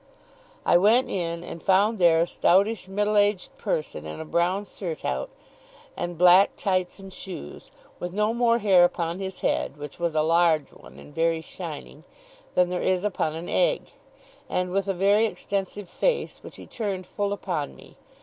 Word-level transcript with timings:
I 0.65 0.77
went 0.77 1.11
in, 1.11 1.43
and 1.43 1.61
found 1.61 1.99
there 1.99 2.21
a 2.21 2.25
stoutish, 2.25 2.87
middle 2.87 3.15
aged 3.17 3.55
person, 3.59 4.07
in 4.07 4.19
a 4.19 4.25
brown 4.25 4.65
surtout 4.65 5.29
and 5.95 6.17
black 6.17 6.55
tights 6.55 6.97
and 6.97 7.13
shoes, 7.13 7.71
with 7.99 8.11
no 8.11 8.33
more 8.33 8.57
hair 8.57 8.83
upon 8.83 9.19
his 9.19 9.41
head 9.41 9.77
(which 9.77 9.99
was 9.99 10.15
a 10.15 10.23
large 10.23 10.71
one, 10.73 10.97
and 10.97 11.13
very 11.13 11.41
shining) 11.41 12.03
than 12.55 12.71
there 12.71 12.81
is 12.81 13.03
upon 13.03 13.35
an 13.35 13.47
egg, 13.47 13.91
and 14.49 14.71
with 14.71 14.87
a 14.87 14.95
very 14.95 15.27
extensive 15.27 15.87
face, 15.87 16.41
which 16.41 16.55
he 16.55 16.65
turned 16.65 17.05
full 17.05 17.31
upon 17.31 17.75
me. 17.75 17.95